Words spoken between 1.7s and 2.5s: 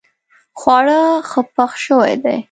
شوي دي